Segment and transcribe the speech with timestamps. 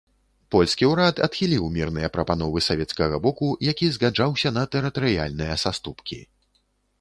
[0.53, 6.19] Польскі ўрад адхіліў мірныя прапановы савецкага боку, які згаджаўся на тэрытарыяльныя саступкі.